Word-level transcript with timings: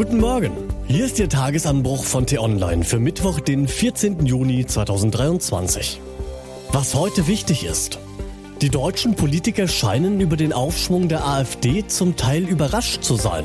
Guten 0.00 0.16
Morgen. 0.16 0.52
Hier 0.88 1.04
ist 1.04 1.18
Ihr 1.18 1.28
Tagesanbruch 1.28 2.04
von 2.04 2.24
T-Online 2.24 2.84
für 2.84 2.98
Mittwoch, 2.98 3.38
den 3.38 3.68
14. 3.68 4.24
Juni 4.24 4.64
2023. 4.64 6.00
Was 6.72 6.94
heute 6.94 7.26
wichtig 7.26 7.64
ist. 7.64 7.98
Die 8.62 8.70
deutschen 8.70 9.14
Politiker 9.14 9.68
scheinen 9.68 10.22
über 10.22 10.38
den 10.38 10.54
Aufschwung 10.54 11.08
der 11.08 11.26
AfD 11.26 11.86
zum 11.86 12.16
Teil 12.16 12.48
überrascht 12.48 13.02
zu 13.02 13.16
sein. 13.16 13.44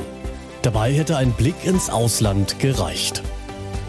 Dabei 0.62 0.94
hätte 0.94 1.17
ein 1.17 1.33
Blick 1.33 1.65
ins 1.65 1.89
Ausland 1.89 2.58
gereicht. 2.60 3.22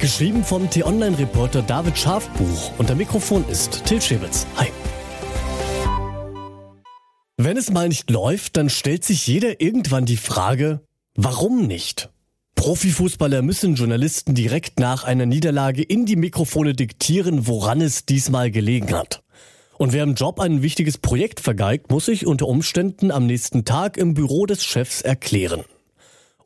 Geschrieben 0.01 0.43
vom 0.43 0.69
T-Online-Reporter 0.69 1.63
David 1.63 1.97
Schafbuch 1.97 2.73
und 2.79 2.89
der 2.89 2.97
Mikrofon 2.97 3.45
ist 3.49 3.85
Till 3.85 4.03
Schewitz. 4.03 4.45
Hi. 4.57 4.67
Wenn 7.37 7.57
es 7.57 7.71
mal 7.71 7.87
nicht 7.87 8.11
läuft, 8.11 8.57
dann 8.57 8.71
stellt 8.71 9.05
sich 9.05 9.29
jeder 9.29 9.61
irgendwann 9.61 10.05
die 10.05 10.17
Frage, 10.17 10.81
warum 11.15 11.69
nicht? 11.69 12.11
Profifußballer 12.57 13.43
müssen 13.43 13.77
Journalisten 13.77 14.35
direkt 14.35 14.81
nach 14.81 15.05
einer 15.05 15.25
Niederlage 15.25 15.83
in 15.83 16.05
die 16.05 16.17
Mikrofone 16.17 16.75
diktieren, 16.75 17.47
woran 17.47 17.81
es 17.81 18.07
diesmal 18.07 18.51
gelegen 18.51 18.93
hat. 18.93 19.23
Und 19.79 19.93
wer 19.93 20.03
im 20.03 20.15
Job 20.15 20.41
ein 20.41 20.63
wichtiges 20.63 20.99
Projekt 20.99 21.39
vergeigt, 21.39 21.91
muss 21.91 22.07
sich 22.07 22.27
unter 22.27 22.49
Umständen 22.49 23.11
am 23.11 23.27
nächsten 23.27 23.65
Tag 23.65 23.97
im 23.97 24.15
Büro 24.15 24.47
des 24.47 24.65
Chefs 24.65 25.03
erklären. 25.03 25.63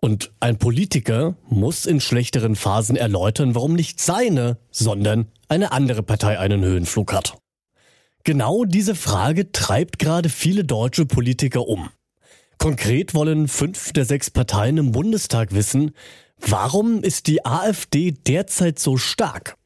Und 0.00 0.32
ein 0.40 0.58
Politiker 0.58 1.36
muss 1.48 1.86
in 1.86 2.00
schlechteren 2.00 2.56
Phasen 2.56 2.96
erläutern, 2.96 3.54
warum 3.54 3.74
nicht 3.74 4.00
seine, 4.00 4.58
sondern 4.70 5.28
eine 5.48 5.72
andere 5.72 6.02
Partei 6.02 6.38
einen 6.38 6.64
Höhenflug 6.64 7.12
hat. 7.12 7.38
Genau 8.24 8.64
diese 8.64 8.94
Frage 8.94 9.52
treibt 9.52 9.98
gerade 9.98 10.28
viele 10.28 10.64
deutsche 10.64 11.06
Politiker 11.06 11.66
um. 11.66 11.88
Konkret 12.60 13.14
wollen 13.14 13.48
fünf 13.48 13.94
der 13.94 14.04
sechs 14.04 14.30
Parteien 14.30 14.76
im 14.76 14.92
Bundestag 14.92 15.54
wissen, 15.54 15.92
warum 16.36 17.02
ist 17.02 17.26
die 17.26 17.46
AfD 17.46 18.12
derzeit 18.12 18.78
so 18.78 18.98
stark? 18.98 19.56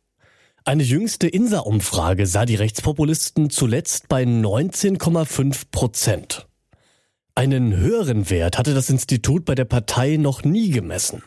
Eine 0.64 0.84
jüngste 0.84 1.26
INSA-Umfrage 1.26 2.28
sah 2.28 2.46
die 2.46 2.54
Rechtspopulisten 2.54 3.50
zuletzt 3.50 4.06
bei 4.06 4.22
19,5 4.22 5.62
Prozent. 5.72 6.46
Einen 7.34 7.76
höheren 7.76 8.30
Wert 8.30 8.58
hatte 8.58 8.74
das 8.74 8.90
Institut 8.90 9.44
bei 9.44 9.56
der 9.56 9.64
Partei 9.64 10.16
noch 10.16 10.44
nie 10.44 10.70
gemessen. 10.70 11.24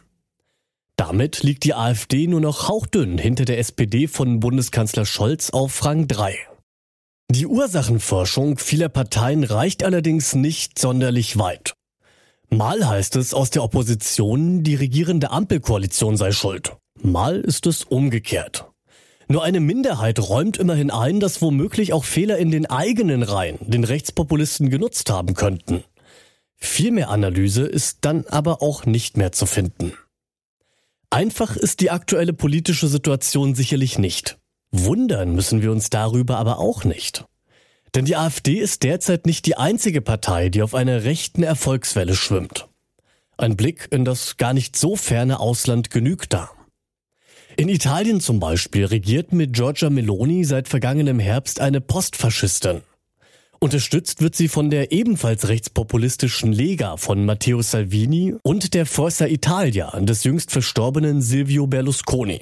Damit 0.95 1.43
liegt 1.43 1.65
die 1.65 1.73
AfD 1.73 2.27
nur 2.27 2.39
noch 2.39 2.69
hauchdünn 2.69 3.17
hinter 3.17 3.43
der 3.43 3.59
SPD 3.59 4.07
von 4.07 4.39
Bundeskanzler 4.39 5.05
Scholz 5.05 5.49
auf 5.49 5.83
Rang 5.83 6.07
3. 6.07 6.33
Die 7.29 7.45
Ursachenforschung 7.45 8.57
vieler 8.57 8.87
Parteien 8.87 9.43
reicht 9.43 9.83
allerdings 9.83 10.33
nicht 10.33 10.79
sonderlich 10.79 11.37
weit. 11.37 11.73
Mal 12.49 12.87
heißt 12.87 13.17
es 13.17 13.33
aus 13.33 13.49
der 13.49 13.63
Opposition, 13.63 14.63
die 14.63 14.75
regierende 14.75 15.31
Ampelkoalition 15.31 16.15
sei 16.15 16.31
schuld. 16.31 16.77
Mal 17.01 17.41
ist 17.41 17.67
es 17.67 17.83
umgekehrt. 17.83 18.71
Nur 19.27 19.43
eine 19.43 19.59
Minderheit 19.59 20.19
räumt 20.19 20.55
immerhin 20.55 20.89
ein, 20.89 21.19
dass 21.19 21.41
womöglich 21.41 21.91
auch 21.91 22.05
Fehler 22.05 22.37
in 22.37 22.49
den 22.49 22.65
eigenen 22.65 23.23
Reihen 23.23 23.57
den 23.59 23.83
Rechtspopulisten 23.83 24.69
genutzt 24.69 25.09
haben 25.09 25.33
könnten. 25.33 25.83
Viel 26.55 26.91
mehr 26.91 27.09
Analyse 27.09 27.63
ist 27.67 27.99
dann 28.01 28.25
aber 28.27 28.61
auch 28.61 28.85
nicht 28.85 29.17
mehr 29.17 29.33
zu 29.33 29.45
finden. 29.45 29.91
Einfach 31.09 31.57
ist 31.57 31.81
die 31.81 31.91
aktuelle 31.91 32.31
politische 32.31 32.87
Situation 32.87 33.53
sicherlich 33.53 33.99
nicht. 33.99 34.37
Wundern 34.71 35.33
müssen 35.33 35.61
wir 35.61 35.71
uns 35.71 35.89
darüber 35.89 36.37
aber 36.37 36.59
auch 36.59 36.83
nicht. 36.83 37.25
Denn 37.95 38.05
die 38.05 38.15
AfD 38.15 38.55
ist 38.55 38.83
derzeit 38.83 39.25
nicht 39.25 39.45
die 39.45 39.57
einzige 39.57 40.01
Partei, 40.01 40.49
die 40.49 40.61
auf 40.61 40.75
einer 40.75 41.03
rechten 41.03 41.43
Erfolgswelle 41.43 42.15
schwimmt. 42.15 42.67
Ein 43.37 43.55
Blick 43.55 43.87
in 43.91 44.03
das 44.03 44.37
gar 44.37 44.53
nicht 44.53 44.75
so 44.75 44.95
ferne 44.95 45.39
Ausland 45.39 45.89
genügt 45.89 46.33
da. 46.33 46.51
In 47.55 47.69
Italien 47.69 48.19
zum 48.19 48.39
Beispiel 48.39 48.85
regiert 48.85 49.33
mit 49.33 49.53
Giorgia 49.53 49.89
Meloni 49.89 50.43
seit 50.43 50.67
vergangenem 50.67 51.19
Herbst 51.19 51.59
eine 51.59 51.81
Postfaschistin. 51.81 52.81
Unterstützt 53.59 54.21
wird 54.21 54.35
sie 54.35 54.47
von 54.47 54.69
der 54.69 54.91
ebenfalls 54.91 55.47
rechtspopulistischen 55.47 56.51
Lega 56.51 56.97
von 56.97 57.25
Matteo 57.25 57.61
Salvini 57.63 58.35
und 58.43 58.75
der 58.75 58.85
Forza 58.85 59.25
Italia 59.25 59.99
des 59.99 60.23
jüngst 60.23 60.51
verstorbenen 60.51 61.23
Silvio 61.23 61.65
Berlusconi. 61.65 62.41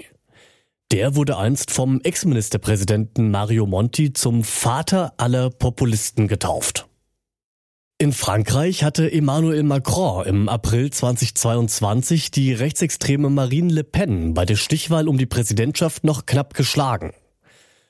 Der 0.92 1.16
wurde 1.16 1.38
einst 1.38 1.72
vom 1.72 2.00
Ex-Ministerpräsidenten 2.02 3.32
Mario 3.32 3.66
Monti 3.66 4.14
zum 4.14 4.44
Vater 4.44 5.14
aller 5.18 5.50
Populisten 5.50 6.28
getauft. 6.28 6.88
In 7.98 8.14
Frankreich 8.14 8.84
hatte 8.84 9.12
Emmanuel 9.12 9.64
Macron 9.64 10.28
im 10.28 10.48
April 10.48 10.92
2022 10.92 12.30
die 12.30 12.54
rechtsextreme 12.54 13.32
Marine 13.32 13.74
Le 13.74 13.84
Pen 13.84 14.36
bei 14.36 14.46
der 14.46 14.58
Stichwahl 14.58 15.08
um 15.08 15.18
die 15.18 15.26
Präsidentschaft 15.26 16.04
noch 16.04 16.28
knapp 16.28 16.54
geschlagen. 16.54 17.14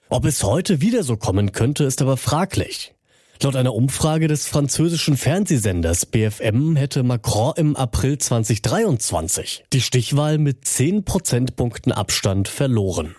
Ob 0.08 0.24
es 0.24 0.44
heute 0.44 0.80
wieder 0.80 1.04
so 1.04 1.18
kommen 1.18 1.52
könnte, 1.52 1.84
ist 1.84 2.02
aber 2.02 2.16
fraglich. 2.16 2.95
Laut 3.41 3.56
einer 3.56 3.75
Umfrage 3.75 4.28
des 4.28 4.47
französischen 4.47 5.18
Fernsehsenders 5.18 6.06
BFM 6.06 6.75
hätte 6.75 7.03
Macron 7.03 7.53
im 7.57 7.75
April 7.75 8.18
2023 8.18 9.66
die 9.73 9.81
Stichwahl 9.81 10.38
mit 10.38 10.66
10 10.66 11.03
Prozentpunkten 11.03 11.91
Abstand 11.91 12.47
verloren. 12.47 13.16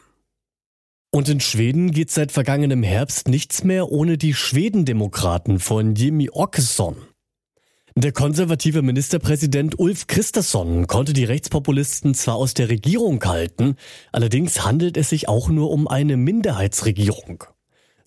Und 1.11 1.29
in 1.29 1.41
Schweden 1.41 1.93
geht 1.93 2.11
seit 2.11 2.33
vergangenem 2.33 2.83
Herbst 2.83 3.29
nichts 3.29 3.63
mehr 3.63 3.91
ohne 3.91 4.19
die 4.19 4.35
Schwedendemokraten 4.35 5.61
von 5.61 5.95
Jimmy 5.95 6.31
Åkesson. 6.33 6.97
Der 7.95 8.13
konservative 8.13 8.83
Ministerpräsident 8.83 9.79
Ulf 9.79 10.07
Kristersson 10.07 10.87
konnte 10.87 11.15
die 11.15 11.25
Rechtspopulisten 11.25 12.13
zwar 12.15 12.35
aus 12.35 12.53
der 12.53 12.69
Regierung 12.69 13.25
halten, 13.25 13.77
allerdings 14.13 14.65
handelt 14.65 14.99
es 14.99 15.09
sich 15.09 15.29
auch 15.29 15.49
nur 15.49 15.71
um 15.71 15.89
eine 15.89 16.19
Minderheitsregierung. 16.19 17.45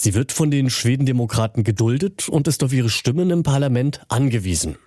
Sie 0.01 0.13
wird 0.13 0.31
von 0.31 0.49
den 0.49 0.69
Schwedendemokraten 0.69 1.65
geduldet 1.65 2.29
und 2.29 2.47
ist 2.47 2.63
auf 2.63 2.71
ihre 2.71 2.89
Stimmen 2.89 3.29
im 3.31 3.43
Parlament 3.43 4.01
angewiesen. 4.07 4.77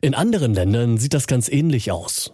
In 0.00 0.14
anderen 0.14 0.54
Ländern 0.54 0.96
sieht 0.96 1.12
das 1.12 1.26
ganz 1.26 1.50
ähnlich 1.50 1.92
aus. 1.92 2.32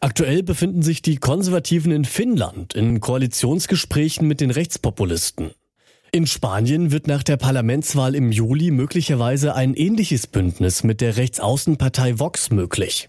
Aktuell 0.00 0.42
befinden 0.42 0.82
sich 0.82 1.00
die 1.00 1.16
Konservativen 1.16 1.90
in 1.90 2.04
Finnland 2.04 2.74
in 2.74 3.00
Koalitionsgesprächen 3.00 4.28
mit 4.28 4.42
den 4.42 4.50
Rechtspopulisten. 4.50 5.52
In 6.12 6.26
Spanien 6.26 6.92
wird 6.92 7.06
nach 7.06 7.22
der 7.22 7.38
Parlamentswahl 7.38 8.14
im 8.14 8.30
Juli 8.30 8.70
möglicherweise 8.70 9.54
ein 9.54 9.72
ähnliches 9.72 10.26
Bündnis 10.26 10.84
mit 10.84 11.00
der 11.00 11.16
Rechtsaußenpartei 11.16 12.18
Vox 12.18 12.50
möglich. 12.50 13.08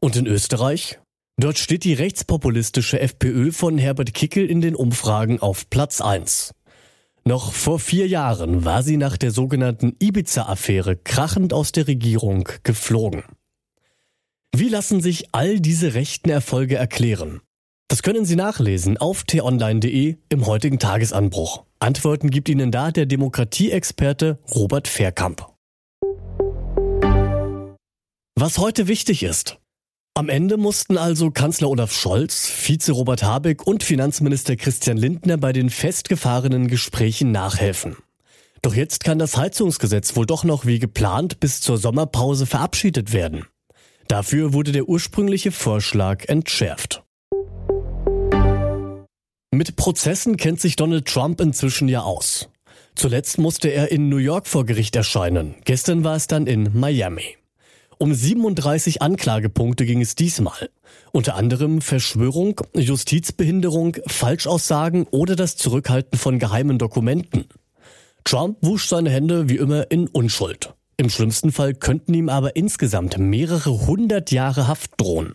Und 0.00 0.16
in 0.16 0.26
Österreich? 0.26 0.98
Dort 1.38 1.58
steht 1.58 1.84
die 1.84 1.92
rechtspopulistische 1.92 2.98
FPÖ 2.98 3.52
von 3.52 3.76
Herbert 3.76 4.14
Kickel 4.14 4.46
in 4.46 4.62
den 4.62 4.74
Umfragen 4.74 5.38
auf 5.40 5.68
Platz 5.68 6.00
1. 6.00 6.54
Noch 7.26 7.52
vor 7.52 7.80
vier 7.80 8.06
Jahren 8.06 8.64
war 8.64 8.84
sie 8.84 8.96
nach 8.96 9.16
der 9.16 9.32
sogenannten 9.32 9.96
Ibiza-Affäre 9.98 10.94
krachend 10.96 11.52
aus 11.52 11.72
der 11.72 11.88
Regierung 11.88 12.48
geflogen. 12.62 13.24
Wie 14.54 14.68
lassen 14.68 15.00
sich 15.00 15.34
all 15.34 15.58
diese 15.58 15.94
rechten 15.94 16.30
Erfolge 16.30 16.76
erklären? 16.76 17.40
Das 17.88 18.04
können 18.04 18.24
Sie 18.24 18.36
nachlesen 18.36 18.96
auf 18.96 19.24
t-online.de 19.24 20.18
im 20.28 20.46
heutigen 20.46 20.78
Tagesanbruch. 20.78 21.64
Antworten 21.80 22.30
gibt 22.30 22.48
Ihnen 22.48 22.70
da 22.70 22.92
der 22.92 23.06
Demokratieexperte 23.06 24.38
Robert 24.54 24.86
Verkamp. 24.86 25.48
Was 28.36 28.58
heute 28.58 28.86
wichtig 28.86 29.24
ist. 29.24 29.58
Am 30.16 30.30
Ende 30.30 30.56
mussten 30.56 30.96
also 30.96 31.30
Kanzler 31.30 31.68
Olaf 31.68 31.92
Scholz, 31.92 32.48
Vize 32.48 32.90
Robert 32.90 33.22
Habeck 33.22 33.66
und 33.66 33.82
Finanzminister 33.82 34.56
Christian 34.56 34.96
Lindner 34.96 35.36
bei 35.36 35.52
den 35.52 35.68
festgefahrenen 35.68 36.68
Gesprächen 36.68 37.32
nachhelfen. 37.32 37.98
Doch 38.62 38.74
jetzt 38.74 39.04
kann 39.04 39.18
das 39.18 39.36
Heizungsgesetz 39.36 40.16
wohl 40.16 40.24
doch 40.24 40.42
noch 40.42 40.64
wie 40.64 40.78
geplant 40.78 41.38
bis 41.38 41.60
zur 41.60 41.76
Sommerpause 41.76 42.46
verabschiedet 42.46 43.12
werden. 43.12 43.44
Dafür 44.08 44.54
wurde 44.54 44.72
der 44.72 44.88
ursprüngliche 44.88 45.52
Vorschlag 45.52 46.24
entschärft. 46.28 47.04
Mit 49.50 49.76
Prozessen 49.76 50.38
kennt 50.38 50.62
sich 50.62 50.76
Donald 50.76 51.06
Trump 51.06 51.42
inzwischen 51.42 51.88
ja 51.88 52.00
aus. 52.00 52.48
Zuletzt 52.94 53.36
musste 53.36 53.68
er 53.68 53.92
in 53.92 54.08
New 54.08 54.16
York 54.16 54.46
vor 54.46 54.64
Gericht 54.64 54.96
erscheinen. 54.96 55.56
Gestern 55.66 56.04
war 56.04 56.16
es 56.16 56.26
dann 56.26 56.46
in 56.46 56.70
Miami. 56.72 57.36
Um 57.98 58.12
37 58.12 59.00
Anklagepunkte 59.00 59.86
ging 59.86 60.02
es 60.02 60.14
diesmal. 60.14 60.68
Unter 61.12 61.34
anderem 61.34 61.80
Verschwörung, 61.80 62.60
Justizbehinderung, 62.74 63.96
Falschaussagen 64.06 65.06
oder 65.10 65.34
das 65.34 65.56
Zurückhalten 65.56 66.18
von 66.18 66.38
geheimen 66.38 66.76
Dokumenten. 66.78 67.46
Trump 68.24 68.58
wusch 68.60 68.88
seine 68.88 69.08
Hände 69.08 69.48
wie 69.48 69.56
immer 69.56 69.90
in 69.90 70.08
Unschuld. 70.08 70.74
Im 70.98 71.08
schlimmsten 71.08 71.52
Fall 71.52 71.72
könnten 71.74 72.12
ihm 72.12 72.28
aber 72.28 72.54
insgesamt 72.56 73.16
mehrere 73.16 73.86
hundert 73.86 74.30
Jahre 74.30 74.68
Haft 74.68 75.00
drohen. 75.00 75.34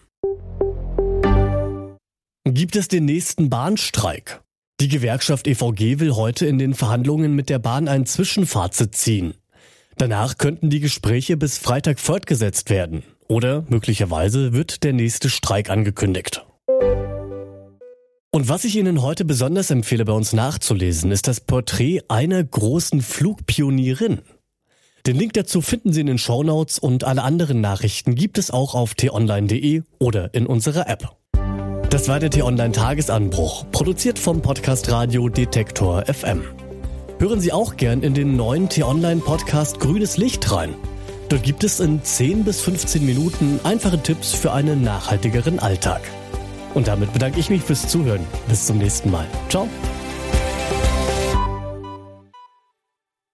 Gibt 2.43 2.75
es 2.75 2.87
den 2.87 3.05
nächsten 3.05 3.49
Bahnstreik? 3.49 4.41
Die 4.79 4.87
Gewerkschaft 4.87 5.47
EVG 5.47 5.99
will 5.99 6.15
heute 6.15 6.45
in 6.45 6.59
den 6.59 6.73
Verhandlungen 6.75 7.35
mit 7.35 7.49
der 7.49 7.59
Bahn 7.59 7.87
ein 7.87 8.05
Zwischenfazit 8.05 8.95
ziehen. 8.95 9.33
Danach 9.97 10.37
könnten 10.37 10.69
die 10.69 10.79
Gespräche 10.79 11.37
bis 11.37 11.57
Freitag 11.57 11.99
fortgesetzt 11.99 12.69
werden. 12.69 13.03
Oder 13.27 13.65
möglicherweise 13.69 14.53
wird 14.53 14.83
der 14.83 14.93
nächste 14.93 15.29
Streik 15.29 15.69
angekündigt. 15.69 16.45
Und 18.33 18.47
was 18.47 18.63
ich 18.63 18.77
Ihnen 18.77 19.01
heute 19.01 19.25
besonders 19.25 19.71
empfehle, 19.71 20.05
bei 20.05 20.13
uns 20.13 20.31
nachzulesen, 20.31 21.11
ist 21.11 21.27
das 21.27 21.41
Porträt 21.41 22.01
einer 22.07 22.41
großen 22.41 23.01
Flugpionierin. 23.01 24.19
Den 25.05 25.17
Link 25.17 25.33
dazu 25.33 25.61
finden 25.61 25.91
Sie 25.91 26.01
in 26.01 26.07
den 26.07 26.17
Shownotes 26.17 26.79
und 26.79 27.03
alle 27.03 27.23
anderen 27.23 27.59
Nachrichten 27.59 28.15
gibt 28.15 28.37
es 28.37 28.51
auch 28.51 28.75
auf 28.75 28.93
t-online.de 28.93 29.81
oder 29.99 30.33
in 30.33 30.45
unserer 30.45 30.87
App. 30.87 31.09
Das 31.89 32.07
war 32.07 32.19
der 32.19 32.29
T-Online 32.29 32.71
Tagesanbruch, 32.71 33.65
produziert 33.71 34.17
vom 34.17 34.41
Podcast 34.41 34.89
Radio 34.89 35.27
Detektor 35.27 36.05
FM. 36.05 36.60
Hören 37.21 37.39
Sie 37.39 37.53
auch 37.53 37.77
gern 37.77 38.01
in 38.01 38.15
den 38.15 38.35
neuen 38.35 38.67
T-Online 38.67 39.21
Podcast 39.21 39.79
Grünes 39.79 40.17
Licht 40.17 40.51
rein. 40.51 40.73
Dort 41.29 41.43
gibt 41.43 41.63
es 41.63 41.79
in 41.79 42.03
10 42.03 42.45
bis 42.45 42.61
15 42.61 43.05
Minuten 43.05 43.59
einfache 43.63 44.01
Tipps 44.01 44.33
für 44.33 44.51
einen 44.53 44.81
nachhaltigeren 44.81 45.59
Alltag. 45.59 46.01
Und 46.73 46.87
damit 46.87 47.13
bedanke 47.13 47.39
ich 47.39 47.51
mich 47.51 47.61
fürs 47.61 47.87
Zuhören. 47.87 48.25
Bis 48.47 48.65
zum 48.65 48.79
nächsten 48.79 49.11
Mal. 49.11 49.27
Ciao. 49.49 49.67